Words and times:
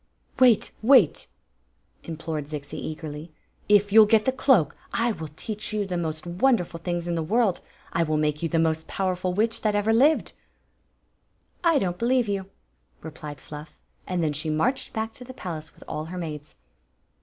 "Wait— 0.39 0.71
wait!" 0.81 1.27
implored 2.05 2.47
Zixi, 2.47 2.73
eagerly. 2.73 3.31
"If 3.69 3.93
you 3.93 3.99
'11 3.99 4.09
get 4.09 4.25
the 4.25 4.31
cloak 4.31 4.75
I 4.91 5.11
will 5.11 5.27
teach 5.35 5.71
you 5.71 5.85
the 5.85 5.95
most 5.95 6.25
wonderful 6.25 6.79
things 6.79 7.07
in 7.07 7.13
the 7.13 7.21
world! 7.21 7.61
I 7.93 8.01
will 8.01 8.17
make 8.17 8.41
you 8.41 8.49
the 8.49 8.57
most 8.57 8.87
pow 8.87 9.09
erful 9.13 9.35
witch 9.35 9.61
that 9.61 9.75
ever 9.75 9.93
lived 9.93 10.33
I 11.63 11.73
""I 11.75 11.77
don't 11.77 11.99
believe 11.99 12.27
you," 12.27 12.49
replied 13.03 13.39
Fluff; 13.39 13.77
and 14.07 14.23
then 14.23 14.33
she 14.33 14.49
•marched 14.49 14.91
back 14.91 15.13
to 15.13 15.23
the 15.23 15.35
palace 15.35 15.71
with 15.75 15.83
ail 15.87 16.05
her 16.05 16.17
maids. 16.17 16.55